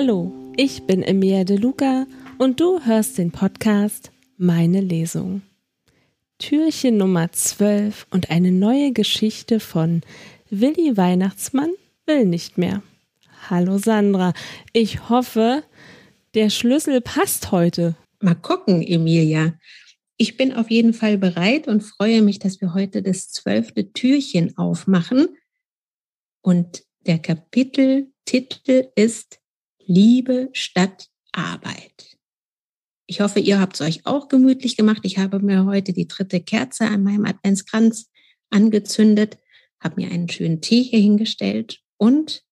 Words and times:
Hallo, 0.00 0.32
ich 0.56 0.84
bin 0.84 1.02
Emilia 1.02 1.42
De 1.42 1.56
Luca 1.56 2.06
und 2.38 2.60
du 2.60 2.80
hörst 2.84 3.18
den 3.18 3.32
Podcast 3.32 4.12
Meine 4.36 4.80
Lesung. 4.80 5.42
Türchen 6.38 6.98
Nummer 6.98 7.32
12 7.32 8.06
und 8.10 8.30
eine 8.30 8.52
neue 8.52 8.92
Geschichte 8.92 9.58
von 9.58 10.02
Willi 10.50 10.96
Weihnachtsmann 10.96 11.72
will 12.06 12.26
nicht 12.26 12.58
mehr. 12.58 12.80
Hallo 13.50 13.78
Sandra, 13.78 14.34
ich 14.72 15.08
hoffe, 15.08 15.64
der 16.34 16.50
Schlüssel 16.50 17.00
passt 17.00 17.50
heute. 17.50 17.96
Mal 18.20 18.36
gucken, 18.36 18.82
Emilia. 18.82 19.58
Ich 20.16 20.36
bin 20.36 20.52
auf 20.52 20.70
jeden 20.70 20.94
Fall 20.94 21.18
bereit 21.18 21.66
und 21.66 21.82
freue 21.82 22.22
mich, 22.22 22.38
dass 22.38 22.60
wir 22.60 22.72
heute 22.72 23.02
das 23.02 23.32
zwölfte 23.32 23.92
Türchen 23.92 24.56
aufmachen. 24.58 25.26
Und 26.40 26.84
der 27.04 27.18
Kapiteltitel 27.18 28.90
ist 28.94 29.40
Liebe 29.88 30.50
statt 30.52 31.08
Arbeit. 31.32 32.18
Ich 33.06 33.22
hoffe, 33.22 33.40
ihr 33.40 33.58
habt 33.58 33.74
es 33.74 33.80
euch 33.80 34.04
auch 34.04 34.28
gemütlich 34.28 34.76
gemacht. 34.76 35.00
Ich 35.04 35.16
habe 35.16 35.40
mir 35.40 35.64
heute 35.64 35.94
die 35.94 36.06
dritte 36.06 36.42
Kerze 36.42 36.84
an 36.84 37.02
meinem 37.02 37.24
Adventskranz 37.24 38.10
angezündet, 38.50 39.38
habe 39.80 40.02
mir 40.02 40.10
einen 40.10 40.28
schönen 40.28 40.60
Tee 40.60 40.82
hier 40.82 40.98
hingestellt 40.98 41.80
und 41.96 42.44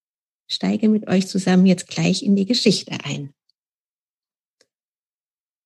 steige 0.48 0.88
mit 0.88 1.08
euch 1.08 1.28
zusammen 1.28 1.66
jetzt 1.66 1.88
gleich 1.88 2.22
in 2.22 2.36
die 2.36 2.46
Geschichte 2.46 2.92
ein. 3.04 3.34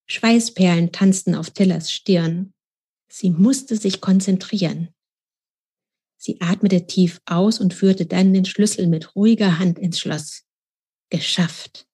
Schweißperlen 0.07 0.91
tanzten 0.91 1.37
auf 1.37 1.51
Tillers 1.51 1.93
Stirn. 1.93 2.53
Sie 3.09 3.31
musste 3.31 3.77
sich 3.77 4.01
konzentrieren. 4.01 4.89
Sie 6.17 6.41
atmete 6.41 6.89
tief 6.89 7.21
aus 7.27 7.61
und 7.61 7.75
führte 7.75 8.07
dann 8.07 8.35
den 8.35 8.45
Schlüssel 8.45 8.89
mit 8.89 9.15
ruhiger 9.15 9.61
Hand 9.61 9.79
ins 9.79 10.01
Schloss. 10.01 10.50
Geschafft. 11.11 11.87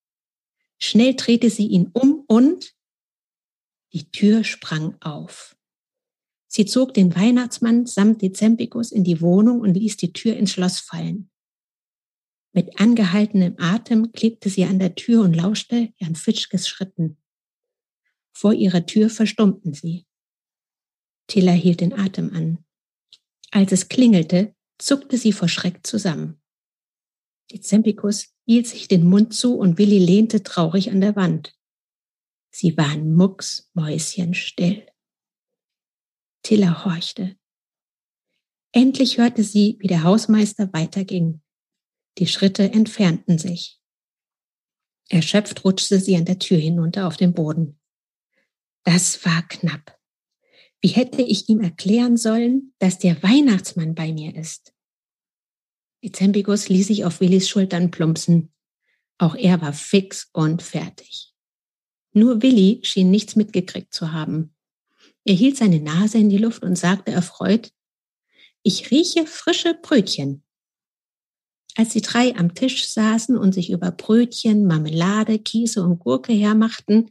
Schnell 0.79 1.15
drehte 1.15 1.51
sie 1.51 1.67
ihn 1.67 1.91
um 1.93 2.25
und 2.27 2.75
die 3.93 4.11
Tür 4.11 4.45
sprang 4.45 4.97
auf. 5.01 5.57
Sie 6.49 6.67
zog 6.67 6.95
den 6.95 7.15
Weihnachtsmann 7.15 7.87
samt 7.87 8.23
Dezempikus 8.23 8.93
in 8.93 9.05
die 9.05 9.21
Wohnung 9.21 9.61
und 9.61 9.75
ließ 9.75 9.97
die 9.97 10.13
Tür 10.13 10.37
ins 10.37 10.53
Schloss 10.53 10.81
fallen. 10.81 11.31
Mit 12.53 12.81
angehaltenem 12.81 13.57
Atem 13.59 14.13
klebte 14.13 14.49
sie 14.49 14.65
an 14.65 14.79
der 14.79 14.95
Tür 14.95 15.23
und 15.23 15.35
lauschte 15.35 15.93
Jan 15.97 16.15
Fitschkes 16.15 16.69
Schritten. 16.69 17.19
Vor 18.33 18.53
ihrer 18.55 18.87
Tür 18.87 19.11
verstummten 19.11 19.75
sie. 19.75 20.07
Tilla 21.27 21.53
hielt 21.53 21.81
den 21.81 21.93
Atem 21.93 22.33
an. 22.33 22.65
Als 23.51 23.73
es 23.73 23.89
klingelte, 23.89 24.55
zuckte 24.79 25.19
sie 25.19 25.33
vor 25.33 25.49
Schreck 25.49 25.87
zusammen. 25.87 26.41
Die 27.51 27.61
Zempikus 27.61 28.36
hielt 28.47 28.67
sich 28.67 28.89
den 28.89 29.05
Mund 29.05 29.35
zu 29.35 29.57
und 29.57 29.77
Willi 29.77 29.99
lehnte 29.99 30.43
traurig 30.43 30.91
an 30.91 31.01
der 31.01 31.17
Wand. 31.17 31.55
Sie 32.51 32.77
waren 32.77 33.15
mucksmäuschenstill. 33.15 34.87
Tilla 36.43 36.85
horchte. 36.85 37.37
Endlich 38.73 39.19
hörte 39.19 39.43
sie, 39.43 39.77
wie 39.81 39.89
der 39.89 40.05
Hausmeister 40.05 40.73
weiterging. 40.73 41.43
Die 42.19 42.27
Schritte 42.27 42.73
entfernten 42.73 43.39
sich. 43.39 43.81
Erschöpft 45.09 45.65
rutschte 45.65 46.01
sie 46.01 46.17
an 46.17 46.25
der 46.25 46.39
Tür 46.39 46.59
hinunter 46.59 47.07
auf 47.07 47.17
den 47.17 47.35
Boden. 47.35 47.79
Das 48.85 49.25
war 49.25 49.43
knapp. 49.49 49.99
Wie 50.81 50.89
hätte 50.89 51.23
ich 51.23 51.49
ihm 51.49 51.61
erklären 51.61 52.17
sollen, 52.17 52.75
dass 52.79 52.99
der 52.99 53.23
Weihnachtsmann 53.23 53.95
bei 53.95 54.13
mir 54.13 54.37
ist? 54.37 54.76
Dezembigus 56.07 56.69
ließ 56.69 56.87
sich 56.87 57.05
auf 57.05 57.21
Willis 57.21 57.49
Schultern 57.49 57.91
plumpsen. 57.91 58.53
Auch 59.19 59.35
er 59.35 59.61
war 59.61 59.73
fix 59.73 60.31
und 60.33 60.63
fertig. 60.63 61.35
Nur 62.13 62.43
Willi 62.43 62.79
schien 62.85 63.11
nichts 63.11 63.35
mitgekriegt 63.35 63.93
zu 63.93 64.13
haben. 64.13 64.55
Er 65.25 65.35
hielt 65.35 65.57
seine 65.57 65.81
Nase 65.81 66.19
in 66.19 66.31
die 66.31 66.39
Luft 66.39 66.63
und 66.63 66.77
sagte 66.79 67.11
erfreut, 67.11 67.73
ich 68.63 68.93
rieche 68.93 69.27
frische 69.27 69.75
Brötchen. 69.75 70.45
Als 71.75 71.91
die 71.91 72.03
drei 72.03 72.37
am 72.37 72.55
Tisch 72.55 72.87
saßen 72.89 73.37
und 73.37 73.53
sich 73.53 73.71
über 73.71 73.91
Brötchen, 73.91 74.65
Marmelade, 74.65 75.41
Kiese 75.41 75.83
und 75.83 75.99
Gurke 75.99 76.33
hermachten, 76.33 77.11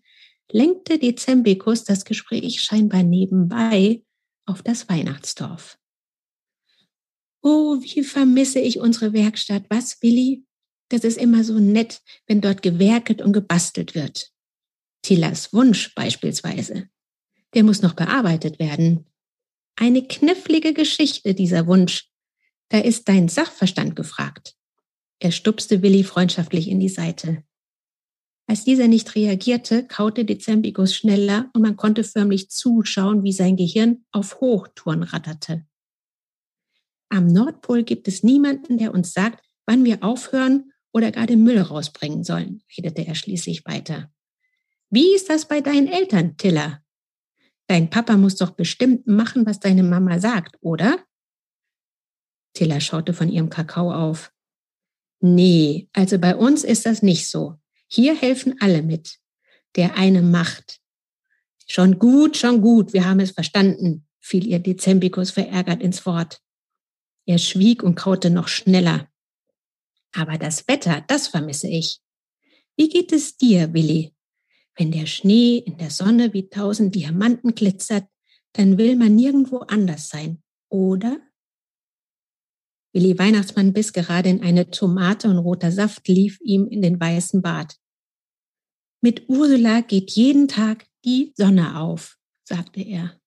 lenkte 0.50 1.00
Dezembikus 1.00 1.84
das 1.84 2.06
Gespräch 2.06 2.62
scheinbar 2.62 3.04
nebenbei 3.04 4.04
auf 4.46 4.64
das 4.64 4.88
Weihnachtsdorf. 4.88 5.78
Oh, 7.48 7.80
wie 7.80 8.04
vermisse 8.04 8.58
ich 8.58 8.80
unsere 8.80 9.14
Werkstatt, 9.14 9.66
was, 9.70 10.02
Willi? 10.02 10.44
Das 10.90 11.04
ist 11.04 11.20
immer 11.20 11.44
so 11.44 11.60
nett, 11.60 12.02
wenn 12.26 12.42
dort 12.42 12.64
gewerkelt 12.64 13.22
und 13.22 13.34
gebastelt 13.34 13.94
wird. 13.94 14.32
Tillas 15.04 15.54
Wunsch 15.54 15.94
beispielsweise. 15.94 16.90
Der 17.54 17.64
muss 17.64 17.84
noch 17.84 17.94
bearbeitet 17.94 18.58
werden. 18.58 19.06
Eine 19.76 20.08
knifflige 20.08 20.74
Geschichte, 20.74 21.36
dieser 21.36 21.68
Wunsch. 21.68 22.10
Da 22.70 22.80
ist 22.80 23.08
dein 23.10 23.30
Sachverstand 23.30 23.96
gefragt. 23.96 24.56
Er 25.20 25.32
stupste 25.32 25.84
Willi 25.84 26.04
freundschaftlich 26.04 26.68
in 26.68 26.80
die 26.80 26.90
Seite. 26.90 27.44
Als 28.48 28.64
dieser 28.64 28.88
nicht 28.88 29.14
reagierte, 29.14 29.86
kaute 29.86 30.26
Dezembigus 30.26 30.96
schneller 30.96 31.52
und 31.54 31.62
man 31.62 31.78
konnte 31.78 32.04
förmlich 32.04 32.50
zuschauen, 32.50 33.22
wie 33.22 33.34
sein 33.34 33.56
Gehirn 33.56 34.04
auf 34.12 34.42
Hochtouren 34.42 35.04
ratterte. 35.04 35.68
Am 37.10 37.28
Nordpol 37.28 37.84
gibt 37.84 38.08
es 38.08 38.24
niemanden, 38.24 38.78
der 38.78 38.94
uns 38.94 39.14
sagt, 39.14 39.44
wann 39.66 39.86
wir 39.86 40.04
aufhören 40.04 40.72
oder 40.92 41.12
gar 41.12 41.28
den 41.28 41.44
Müll 41.44 41.60
rausbringen 41.60 42.24
sollen, 42.24 42.64
redete 42.78 43.06
er 43.06 43.16
schließlich 43.16 43.66
weiter. 43.66 44.12
Wie 44.90 45.14
ist 45.16 45.30
das 45.30 45.48
bei 45.48 45.62
deinen 45.62 45.88
Eltern, 45.88 46.38
Tiller? 46.38 46.82
Dein 47.68 47.90
Papa 47.90 48.18
muss 48.18 48.36
doch 48.36 48.52
bestimmt 48.52 49.08
machen, 49.08 49.46
was 49.46 49.60
deine 49.60 49.84
Mama 49.84 50.20
sagt, 50.20 50.58
oder? 50.62 51.04
Tiller 52.54 52.80
schaute 52.80 53.14
von 53.14 53.30
ihrem 53.30 53.50
Kakao 53.50 53.92
auf. 53.92 54.32
Nee, 55.20 55.90
also 55.94 56.20
bei 56.20 56.36
uns 56.36 56.64
ist 56.64 56.86
das 56.86 57.02
nicht 57.02 57.28
so. 57.28 57.56
Hier 57.88 58.16
helfen 58.16 58.56
alle 58.60 58.82
mit. 58.82 59.20
Der 59.76 59.98
eine 59.98 60.22
macht. 60.22 60.80
Schon 61.68 61.98
gut, 61.98 62.38
schon 62.38 62.62
gut, 62.62 62.94
wir 62.94 63.06
haben 63.06 63.20
es 63.20 63.32
verstanden, 63.32 64.08
fiel 64.20 64.46
ihr 64.46 64.60
Dezembikus 64.60 65.32
verärgert 65.32 65.82
ins 65.82 66.06
Wort. 66.06 66.42
Er 67.26 67.38
schwieg 67.38 67.84
und 67.84 67.96
kaute 67.96 68.30
noch 68.30 68.48
schneller. 68.48 69.10
Aber 70.14 70.38
das 70.38 70.68
Wetter, 70.68 71.04
das 71.08 71.28
vermisse 71.28 71.68
ich. 71.68 72.00
Wie 72.78 72.90
geht 72.90 73.12
es 73.12 73.38
dir, 73.38 73.74
Willi? 73.74 74.14
Wenn 74.76 74.92
der 74.92 75.06
Schnee 75.06 75.58
in 75.58 75.78
der 75.78 75.90
Sonne 75.90 76.34
wie 76.34 76.50
tausend 76.50 76.96
Diamanten 76.96 77.56
glitzert, 77.56 78.06
dann 78.54 78.78
will 78.78 78.96
man 78.96 79.16
nirgendwo 79.16 79.60
anders 79.60 80.10
sein, 80.10 80.42
oder? 80.70 81.20
Willi 82.94 83.18
Weihnachtsmann 83.18 83.74
biss 83.74 83.92
gerade 83.92 84.30
in 84.30 84.42
eine 84.42 84.70
Tomate 84.70 85.30
und 85.30 85.38
roter 85.38 85.72
Saft 85.72 86.08
lief 86.08 86.40
ihm 86.42 86.68
in 86.68 86.82
den 86.82 87.00
weißen 87.00 87.42
Bart. 87.42 87.76
Mit 89.02 89.28
Ursula 89.28 89.82
geht 89.82 90.12
jeden 90.12 90.48
Tag 90.48 90.88
die 91.04 91.34
Sonne 91.36 91.80
auf, 91.80 92.18
sagte 92.44 92.82
er. 92.82 93.20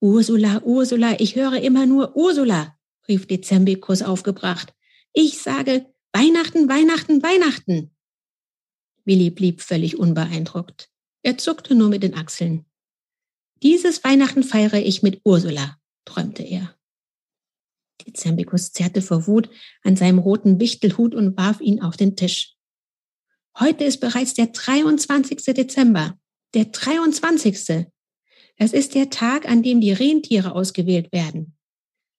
Ursula, 0.00 0.62
Ursula, 0.62 1.18
ich 1.20 1.36
höre 1.36 1.60
immer 1.62 1.86
nur 1.86 2.16
Ursula, 2.16 2.76
rief 3.08 3.26
Dezembikus 3.26 4.02
aufgebracht. 4.02 4.74
Ich 5.12 5.38
sage 5.38 5.86
Weihnachten, 6.12 6.68
Weihnachten, 6.68 7.22
Weihnachten. 7.22 7.90
Willi 9.04 9.30
blieb 9.30 9.62
völlig 9.62 9.98
unbeeindruckt. 9.98 10.90
Er 11.22 11.38
zuckte 11.38 11.74
nur 11.74 11.88
mit 11.88 12.02
den 12.02 12.14
Achseln. 12.14 12.66
Dieses 13.62 14.04
Weihnachten 14.04 14.42
feiere 14.42 14.80
ich 14.80 15.02
mit 15.02 15.20
Ursula, 15.24 15.78
träumte 16.04 16.42
er. 16.42 16.74
Dezembikus 18.06 18.72
zerrte 18.72 19.02
vor 19.02 19.26
Wut 19.26 19.48
an 19.82 19.96
seinem 19.96 20.18
roten 20.18 20.60
Wichtelhut 20.60 21.14
und 21.14 21.36
warf 21.36 21.60
ihn 21.60 21.80
auf 21.82 21.96
den 21.96 22.16
Tisch. 22.16 22.54
Heute 23.58 23.84
ist 23.84 24.00
bereits 24.00 24.34
der 24.34 24.48
23. 24.48 25.42
Dezember. 25.54 26.18
Der 26.54 26.66
23. 26.66 27.86
Das 28.56 28.72
ist 28.72 28.94
der 28.94 29.10
Tag, 29.10 29.48
an 29.48 29.62
dem 29.62 29.80
die 29.80 29.92
Rentiere 29.92 30.54
ausgewählt 30.54 31.12
werden. 31.12 31.56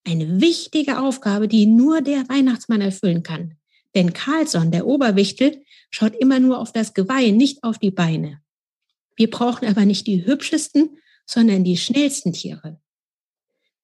Eine 0.04 0.39
wichtige 0.39 1.00
Aufgabe, 1.00 1.48
die 1.48 1.66
nur 1.66 2.01
der 2.01 2.30
Weihnachtsmann 2.30 2.81
erfüllen 2.81 3.24
kann. 3.24 3.57
Denn 3.95 4.13
Carlsson, 4.13 4.72
der 4.72 4.86
Oberwichtel, 4.86 5.63
schaut 5.89 6.16
immer 6.16 6.39
nur 6.39 6.60
auf 6.60 6.72
das 6.72 6.94
Geweih, 6.94 7.31
nicht 7.31 7.63
auf 7.63 7.80
die 7.80 7.92
Beine. 7.92 8.42
Wir 9.16 9.30
brauchen 9.30 9.68
aber 9.68 9.86
nicht 9.86 10.06
die 10.07 10.25
hübschesten, 10.25 10.98
sondern 11.25 11.63
die 11.63 11.78
schnellsten 11.78 12.34
Tiere. 12.34 12.80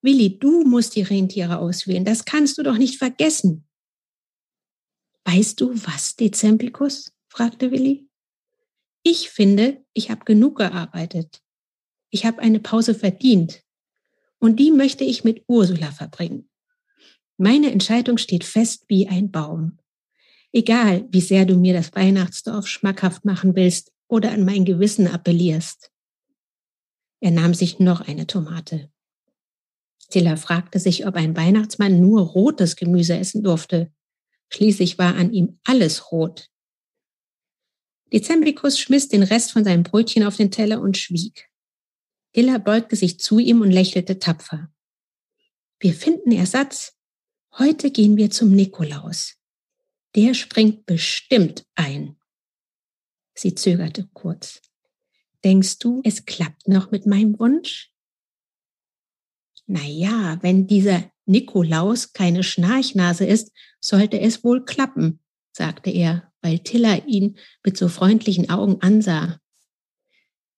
Willi, 0.02 0.38
du 0.38 0.64
musst 0.64 0.96
die 0.96 1.02
Rentiere 1.02 1.60
auswählen. 1.60 2.06
Das 2.06 2.26
kannst 2.26 2.58
du 2.58 2.64
doch 2.64 2.78
nicht 2.78 2.98
vergessen. 2.98 3.68
Weißt 5.26 5.60
du 5.60 5.74
was, 5.74 6.16
Dezempikus? 6.16 7.14
fragte 7.28 7.72
Willi. 7.72 8.08
Ich 9.02 9.30
finde, 9.30 9.84
ich 9.94 10.12
habe 10.12 10.24
genug 10.24 10.58
gearbeitet. 10.58 11.43
Ich 12.13 12.25
habe 12.25 12.44
eine 12.44 12.60
Pause 12.60 12.94
verdient. 12.94 13.63
Und 14.38 14.60
die 14.60 14.69
möchte 14.69 15.04
ich 15.04 15.24
mit 15.24 15.44
Ursula 15.48 15.92
verbringen. 15.92 16.48
Meine 17.38 17.71
Entscheidung 17.71 18.19
steht 18.19 18.44
fest 18.44 18.86
wie 18.88 19.07
ein 19.07 19.31
Baum. 19.31 19.80
Egal, 20.51 21.07
wie 21.10 21.21
sehr 21.21 21.45
du 21.45 21.57
mir 21.57 21.74
das 21.74 21.95
Weihnachtsdorf 21.95 22.68
schmackhaft 22.68 23.25
machen 23.25 23.56
willst 23.56 23.92
oder 24.07 24.31
an 24.31 24.45
mein 24.45 24.63
Gewissen 24.63 25.07
appellierst. 25.07 25.89
Er 27.19 27.31
nahm 27.31 27.56
sich 27.56 27.80
noch 27.80 28.01
eine 28.01 28.27
Tomate. 28.27 28.92
Tiller 30.12 30.38
fragte 30.38 30.77
sich, 30.77 31.07
ob 31.07 31.16
ein 31.16 31.36
Weihnachtsmann 31.36 32.00
nur 32.00 32.21
rotes 32.21 32.75
Gemüse 32.75 33.18
essen 33.18 33.42
durfte. 33.42 33.92
Schließlich 34.50 35.00
war 35.00 35.16
an 35.16 35.33
ihm 35.33 35.57
alles 35.63 36.12
rot. 36.12 36.51
Dezembricus 38.12 38.77
schmiss 38.77 39.07
den 39.07 39.24
Rest 39.24 39.51
von 39.51 39.63
seinem 39.63 39.81
Brötchen 39.81 40.24
auf 40.24 40.38
den 40.38 40.51
Teller 40.51 40.80
und 40.80 40.95
schwieg. 40.95 41.50
Tiller 42.33 42.59
beugte 42.59 42.95
sich 42.95 43.19
zu 43.19 43.39
ihm 43.39 43.62
und 43.62 43.71
lächelte 43.71 44.19
tapfer. 44.19 44.71
Wir 45.80 45.94
finden 45.94 46.31
Ersatz. 46.31 46.97
Heute 47.57 47.91
gehen 47.91 48.18
wir 48.18 48.31
zum 48.31 48.51
Nikolaus. 48.51 49.35
Der 50.15 50.33
springt 50.33 50.85
bestimmt 50.85 51.65
ein. 51.75 52.18
Sie 53.35 53.53
zögerte 53.53 54.09
kurz. 54.13 54.62
Denkst 55.44 55.80
du, 55.80 56.01
es 56.03 56.25
klappt 56.25 56.68
noch 56.68 56.91
mit 56.91 57.06
meinem 57.06 57.38
Wunsch? 57.39 57.91
Na 59.65 59.83
ja, 59.83 60.39
wenn 60.41 60.68
dieser 60.68 61.12
Nikolaus 61.25 62.13
keine 62.13 62.44
Schnarchnase 62.44 63.25
ist, 63.25 63.51
sollte 63.80 64.19
es 64.19 64.44
wohl 64.44 64.65
klappen, 64.65 65.19
sagte 65.51 65.89
er, 65.89 66.31
weil 66.41 66.59
Tiller 66.59 67.07
ihn 67.07 67.38
mit 67.63 67.77
so 67.77 67.88
freundlichen 67.88 68.50
Augen 68.50 68.81
ansah. 68.81 69.39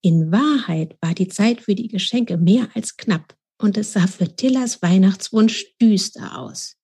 In 0.06 0.32
Wahrheit 0.32 0.96
war 1.02 1.16
die 1.16 1.30
Zeit 1.30 1.62
für 1.62 1.74
die 1.74 1.88
Geschenke 1.88 2.38
mehr 2.38 2.70
als 2.76 2.96
knapp 2.96 3.36
und 3.58 3.76
es 3.76 3.94
sah 3.94 4.06
für 4.06 4.36
Tillers 4.36 4.84
Weihnachtswunsch 4.84 5.76
düster 5.82 6.38
aus. 6.38 6.78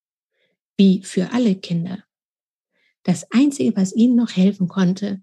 Wie 0.75 1.03
für 1.03 1.31
alle 1.31 1.53
Kinder. 1.53 2.03
Das 3.03 3.27
Einzige, 3.29 3.77
was 3.77 3.93
ihnen 3.93 4.15
noch 4.15 4.35
helfen 4.35 4.67
konnte, 4.67 5.21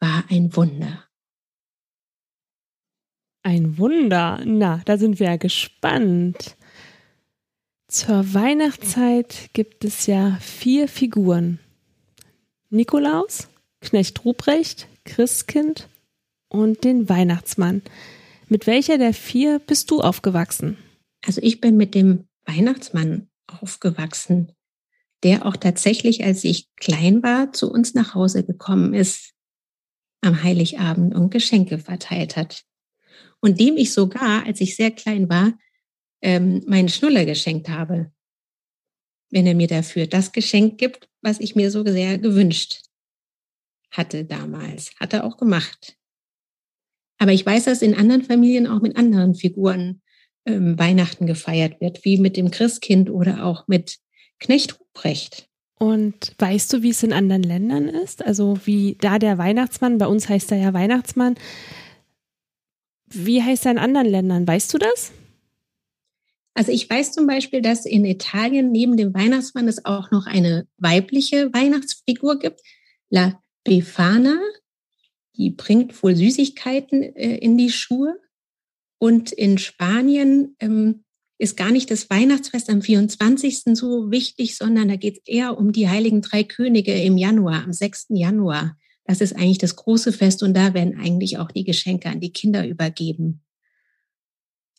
war 0.00 0.24
ein 0.28 0.54
Wunder. 0.54 1.08
Ein 3.42 3.78
Wunder. 3.78 4.42
Na, 4.44 4.82
da 4.84 4.98
sind 4.98 5.18
wir 5.18 5.28
ja 5.28 5.36
gespannt. 5.36 6.58
Zur 7.88 8.34
Weihnachtszeit 8.34 9.48
gibt 9.54 9.86
es 9.86 10.04
ja 10.04 10.36
vier 10.42 10.88
Figuren. 10.88 11.58
Nikolaus, 12.68 13.48
Knecht 13.80 14.26
Ruprecht, 14.26 14.88
Christkind 15.04 15.88
und 16.52 16.84
den 16.84 17.08
Weihnachtsmann. 17.08 17.82
Mit 18.48 18.66
welcher 18.66 18.98
der 18.98 19.14
vier 19.14 19.58
bist 19.58 19.90
du 19.90 20.00
aufgewachsen? 20.00 20.76
Also 21.24 21.40
ich 21.42 21.60
bin 21.60 21.76
mit 21.76 21.94
dem 21.94 22.28
Weihnachtsmann 22.44 23.28
aufgewachsen, 23.46 24.52
der 25.22 25.46
auch 25.46 25.56
tatsächlich, 25.56 26.24
als 26.24 26.44
ich 26.44 26.68
klein 26.76 27.22
war, 27.22 27.52
zu 27.52 27.72
uns 27.72 27.94
nach 27.94 28.14
Hause 28.14 28.44
gekommen 28.44 28.94
ist 28.94 29.32
am 30.20 30.42
Heiligabend 30.42 31.14
und 31.14 31.30
Geschenke 31.30 31.78
verteilt 31.78 32.36
hat 32.36 32.64
und 33.40 33.58
dem 33.58 33.76
ich 33.76 33.92
sogar, 33.92 34.46
als 34.46 34.60
ich 34.60 34.76
sehr 34.76 34.92
klein 34.92 35.28
war, 35.28 35.52
ähm, 36.20 36.62
meinen 36.66 36.88
Schnuller 36.88 37.24
geschenkt 37.24 37.68
habe. 37.68 38.12
Wenn 39.30 39.46
er 39.46 39.54
mir 39.54 39.66
dafür 39.66 40.06
das 40.06 40.30
Geschenk 40.30 40.78
gibt, 40.78 41.08
was 41.22 41.40
ich 41.40 41.56
mir 41.56 41.70
so 41.70 41.84
sehr 41.84 42.18
gewünscht 42.18 42.82
hatte 43.90 44.24
damals. 44.24 44.92
Hat 44.98 45.12
er 45.12 45.24
auch 45.24 45.36
gemacht. 45.36 45.98
Aber 47.22 47.32
ich 47.32 47.46
weiß, 47.46 47.66
dass 47.66 47.82
in 47.82 47.94
anderen 47.94 48.24
Familien 48.24 48.66
auch 48.66 48.80
mit 48.80 48.96
anderen 48.96 49.36
Figuren 49.36 50.02
ähm, 50.44 50.76
Weihnachten 50.76 51.24
gefeiert 51.24 51.80
wird, 51.80 52.04
wie 52.04 52.18
mit 52.18 52.36
dem 52.36 52.50
Christkind 52.50 53.10
oder 53.10 53.44
auch 53.44 53.68
mit 53.68 53.98
Knecht 54.40 54.80
Ruprecht. 54.80 55.48
Und 55.78 56.32
weißt 56.40 56.72
du, 56.72 56.82
wie 56.82 56.90
es 56.90 57.04
in 57.04 57.12
anderen 57.12 57.44
Ländern 57.44 57.86
ist? 57.86 58.26
Also 58.26 58.58
wie 58.64 58.96
da 59.00 59.20
der 59.20 59.38
Weihnachtsmann, 59.38 59.98
bei 59.98 60.08
uns 60.08 60.28
heißt 60.28 60.50
er 60.50 60.58
ja 60.58 60.74
Weihnachtsmann, 60.74 61.36
wie 63.06 63.40
heißt 63.40 63.66
er 63.66 63.70
in 63.70 63.78
anderen 63.78 64.08
Ländern? 64.08 64.48
Weißt 64.48 64.74
du 64.74 64.78
das? 64.78 65.12
Also 66.54 66.72
ich 66.72 66.90
weiß 66.90 67.12
zum 67.12 67.28
Beispiel, 67.28 67.62
dass 67.62 67.86
in 67.86 68.04
Italien 68.04 68.72
neben 68.72 68.96
dem 68.96 69.14
Weihnachtsmann 69.14 69.68
es 69.68 69.84
auch 69.84 70.10
noch 70.10 70.26
eine 70.26 70.66
weibliche 70.76 71.54
Weihnachtsfigur 71.54 72.40
gibt, 72.40 72.62
La 73.10 73.40
Befana. 73.62 74.40
Die 75.36 75.50
bringt 75.50 76.02
wohl 76.02 76.14
Süßigkeiten 76.14 77.02
äh, 77.02 77.36
in 77.36 77.56
die 77.56 77.70
Schuhe. 77.70 78.18
Und 78.98 79.32
in 79.32 79.58
Spanien 79.58 80.54
ähm, 80.60 81.04
ist 81.38 81.56
gar 81.56 81.72
nicht 81.72 81.90
das 81.90 82.08
Weihnachtsfest 82.08 82.70
am 82.70 82.82
24. 82.82 83.62
so 83.74 84.12
wichtig, 84.12 84.56
sondern 84.56 84.88
da 84.88 84.96
geht 84.96 85.18
es 85.18 85.22
eher 85.26 85.58
um 85.58 85.72
die 85.72 85.88
heiligen 85.88 86.22
drei 86.22 86.44
Könige 86.44 86.94
im 86.94 87.16
Januar, 87.16 87.64
am 87.64 87.72
6. 87.72 88.06
Januar. 88.10 88.76
Das 89.04 89.20
ist 89.20 89.34
eigentlich 89.34 89.58
das 89.58 89.74
große 89.74 90.12
Fest 90.12 90.44
und 90.44 90.54
da 90.54 90.74
werden 90.74 91.00
eigentlich 91.00 91.38
auch 91.38 91.50
die 91.50 91.64
Geschenke 91.64 92.08
an 92.08 92.20
die 92.20 92.32
Kinder 92.32 92.66
übergeben. 92.66 93.42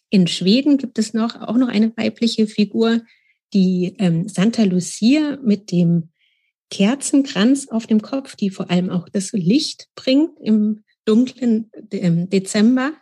In 0.10 0.28
Schweden 0.28 0.78
gibt 0.78 1.00
es 1.00 1.14
noch 1.14 1.42
auch 1.42 1.58
noch 1.58 1.68
eine 1.68 1.92
weibliche 1.98 2.48
Figur, 2.48 3.02
die 3.54 3.96
ähm, 3.98 4.30
Santa 4.30 4.64
Lucia 4.64 5.38
mit 5.44 5.72
dem 5.72 6.12
Kerzenkranz 6.69 7.68
auf 7.69 7.88
dem 7.88 8.01
Kopf, 8.01 8.36
die 8.36 8.50
vor 8.50 8.69
allem 8.69 8.89
auch 8.89 9.10
das 9.10 9.31
Licht 9.31 9.89
bringt 9.95 10.39
im 10.42 10.83
dunklen 11.06 11.69
Dezember. 11.74 12.94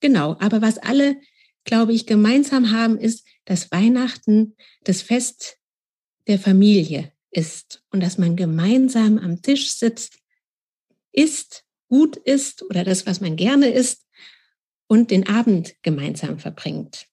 Genau, 0.00 0.36
aber 0.40 0.62
was 0.62 0.78
alle, 0.78 1.16
glaube 1.64 1.92
ich, 1.92 2.06
gemeinsam 2.06 2.70
haben, 2.70 2.98
ist, 2.98 3.26
dass 3.44 3.70
Weihnachten 3.70 4.54
das 4.84 5.02
Fest 5.02 5.58
der 6.26 6.38
Familie 6.38 7.12
ist 7.30 7.82
und 7.90 8.02
dass 8.02 8.18
man 8.18 8.36
gemeinsam 8.36 9.18
am 9.18 9.42
Tisch 9.42 9.70
sitzt 9.70 10.18
isst, 11.12 11.64
gut 11.88 12.16
isst 12.16 12.62
oder 12.62 12.84
das, 12.84 13.06
was 13.06 13.20
man 13.20 13.36
gerne 13.36 13.70
isst 13.70 14.06
und 14.86 15.10
den 15.10 15.26
Abend 15.26 15.74
gemeinsam 15.82 16.38
verbringt. 16.38 17.06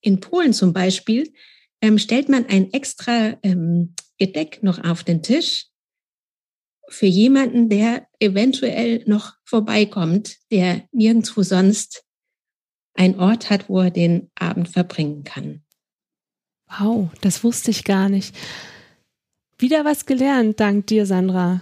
In 0.00 0.20
Polen 0.20 0.52
zum 0.52 0.72
Beispiel 0.72 1.32
ähm, 1.80 1.98
stellt 1.98 2.28
man 2.28 2.46
ein 2.46 2.72
extra 2.72 3.38
ähm, 3.42 3.94
Gedeck 4.22 4.62
noch 4.62 4.84
auf 4.84 5.02
den 5.02 5.20
Tisch 5.20 5.66
für 6.88 7.06
jemanden, 7.06 7.68
der 7.68 8.06
eventuell 8.20 9.02
noch 9.04 9.34
vorbeikommt, 9.42 10.36
der 10.52 10.88
nirgendwo 10.92 11.42
sonst 11.42 12.04
ein 12.94 13.18
Ort 13.18 13.50
hat, 13.50 13.68
wo 13.68 13.80
er 13.80 13.90
den 13.90 14.30
Abend 14.36 14.68
verbringen 14.68 15.24
kann. 15.24 15.64
Wow, 16.68 17.10
das 17.20 17.42
wusste 17.42 17.72
ich 17.72 17.82
gar 17.82 18.08
nicht. 18.08 18.32
Wieder 19.58 19.84
was 19.84 20.06
gelernt, 20.06 20.60
dank 20.60 20.86
dir, 20.86 21.04
Sandra. 21.04 21.60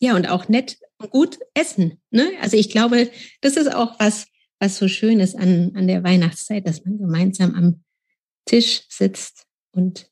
Ja, 0.00 0.16
und 0.16 0.28
auch 0.28 0.48
nett 0.48 0.78
und 0.98 1.12
gut 1.12 1.38
essen. 1.54 2.00
Ne? 2.10 2.32
Also 2.40 2.56
ich 2.56 2.68
glaube, 2.68 3.12
das 3.42 3.56
ist 3.56 3.72
auch 3.72 4.00
was, 4.00 4.26
was 4.58 4.76
so 4.76 4.88
schön 4.88 5.20
ist 5.20 5.36
an, 5.36 5.70
an 5.76 5.86
der 5.86 6.02
Weihnachtszeit, 6.02 6.66
dass 6.66 6.84
man 6.84 6.98
gemeinsam 6.98 7.54
am 7.54 7.84
Tisch 8.44 8.82
sitzt 8.88 9.46
und 9.70 10.10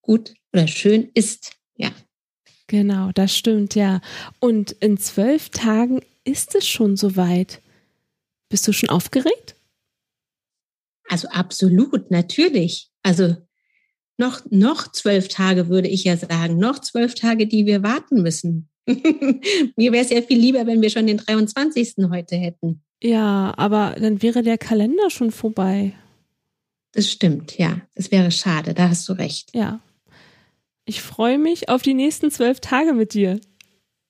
gut 0.00 0.32
oder 0.54 0.66
schön 0.66 1.10
isst. 1.14 1.52
Ja. 1.76 1.90
Genau, 2.66 3.10
das 3.12 3.36
stimmt, 3.36 3.74
ja. 3.74 4.00
Und 4.40 4.72
in 4.72 4.96
zwölf 4.96 5.50
Tagen 5.50 6.00
ist 6.24 6.54
es 6.54 6.66
schon 6.66 6.96
soweit. 6.96 7.60
Bist 8.48 8.66
du 8.66 8.72
schon 8.72 8.88
aufgeregt? 8.88 9.56
Also 11.08 11.28
absolut, 11.28 12.10
natürlich. 12.10 12.88
Also 13.02 13.36
noch, 14.16 14.42
noch 14.50 14.90
zwölf 14.92 15.28
Tage 15.28 15.68
würde 15.68 15.88
ich 15.88 16.04
ja 16.04 16.16
sagen, 16.16 16.58
noch 16.58 16.78
zwölf 16.78 17.14
Tage, 17.14 17.46
die 17.46 17.66
wir 17.66 17.82
warten 17.82 18.22
müssen. 18.22 18.68
Mir 18.86 19.92
wäre 19.92 20.04
es 20.04 20.10
ja 20.10 20.22
viel 20.22 20.38
lieber, 20.38 20.66
wenn 20.66 20.80
wir 20.80 20.90
schon 20.90 21.06
den 21.06 21.18
23. 21.18 21.94
heute 22.10 22.36
hätten. 22.36 22.82
Ja, 23.02 23.52
aber 23.56 23.96
dann 23.98 24.22
wäre 24.22 24.42
der 24.42 24.56
Kalender 24.56 25.10
schon 25.10 25.30
vorbei. 25.30 25.94
Das 26.92 27.10
stimmt, 27.10 27.58
ja. 27.58 27.80
Das 27.94 28.10
wäre 28.12 28.30
schade, 28.30 28.72
da 28.72 28.88
hast 28.88 29.08
du 29.08 29.14
recht. 29.14 29.50
Ja. 29.54 29.80
Ich 30.86 31.02
freue 31.02 31.38
mich 31.38 31.68
auf 31.68 31.82
die 31.82 31.94
nächsten 31.94 32.30
zwölf 32.30 32.60
Tage 32.60 32.92
mit 32.92 33.14
dir. 33.14 33.40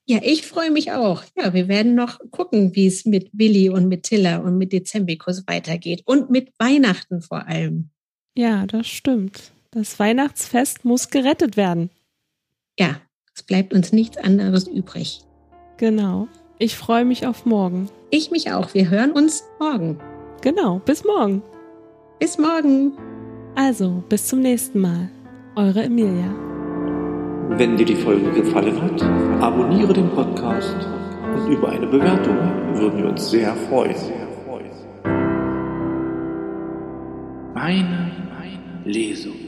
Ja, 0.07 0.19
ich 0.23 0.47
freue 0.47 0.71
mich 0.71 0.93
auch. 0.93 1.23
Ja, 1.37 1.55
wir 1.55 1.69
werden 1.69 1.95
noch 1.95 2.19
gucken, 2.31 2.75
wie 2.75 2.87
es 2.87 3.07
mit 3.07 3.31
Willi 3.33 3.71
und 3.71 3.89
mit 3.89 4.03
Tilla 4.03 4.39
und 4.39 4.59
mit 4.59 4.73
Dezembikus 4.73 5.45
weitergeht. 5.47 6.03
Und 6.05 6.31
mit 6.31 6.53
Weihnachten 6.59 7.23
vor 7.23 7.47
allem. 7.47 7.91
Ja, 8.37 8.67
das 8.67 8.87
stimmt. 8.87 9.53
Das 9.71 9.99
Weihnachtsfest 9.99 10.85
muss 10.85 11.09
gerettet 11.09 11.57
werden. 11.57 11.91
Ja, 12.79 13.01
es 13.35 13.43
bleibt 13.43 13.73
uns 13.73 13.93
nichts 13.93 14.19
anderes 14.19 14.67
übrig. 14.67 15.21
Genau. 15.79 16.29
Ich 16.59 16.77
freue 16.77 17.05
mich 17.05 17.27
auf 17.27 17.47
morgen. 17.47 17.89
Ich 18.11 18.31
mich 18.31 18.53
auch. 18.53 18.75
Wir 18.75 18.91
hören 18.91 19.13
uns 19.13 19.43
morgen. 19.59 19.99
Genau. 20.43 20.81
Bis 20.81 21.05
morgen. 21.05 21.43
Bis 22.21 22.39
morgen. 22.39 22.93
Also, 23.55 24.05
bis 24.09 24.27
zum 24.27 24.41
nächsten 24.41 24.81
Mal. 24.81 25.09
Eure 25.57 25.85
Emilia. 25.85 26.54
Wenn 27.51 27.77
dir 27.77 27.87
die 27.87 27.97
Folge 27.97 28.31
gefallen 28.33 28.81
hat, 28.83 29.03
abonniere 29.43 29.93
den 29.93 30.11
Podcast 30.11 30.77
und 31.35 31.53
über 31.53 31.69
eine 31.71 31.87
Bewertung 31.87 32.37
würden 32.75 32.99
wir 32.99 33.09
uns 33.09 33.31
sehr 33.31 33.55
freuen. 33.55 33.95
Meine 37.55 38.11
Lesung. 38.85 39.44